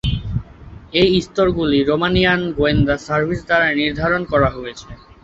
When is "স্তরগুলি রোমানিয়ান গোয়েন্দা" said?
1.21-2.95